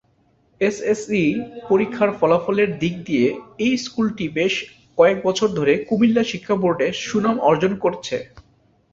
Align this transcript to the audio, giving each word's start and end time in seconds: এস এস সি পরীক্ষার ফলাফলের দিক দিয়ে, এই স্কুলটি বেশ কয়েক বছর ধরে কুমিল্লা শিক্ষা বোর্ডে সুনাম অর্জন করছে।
এস 0.61 0.77
এস 0.91 1.01
সি 1.07 1.23
পরীক্ষার 1.69 2.09
ফলাফলের 2.19 2.69
দিক 2.81 2.95
দিয়ে, 3.07 3.25
এই 3.59 3.73
স্কুলটি 3.77 4.25
বেশ 4.37 4.53
কয়েক 4.97 5.17
বছর 5.27 5.47
ধরে 5.57 5.73
কুমিল্লা 5.87 6.23
শিক্ষা 6.31 6.55
বোর্ডে 6.61 6.87
সুনাম 7.01 7.37
অর্জন 7.49 7.73
করছে। 7.83 8.17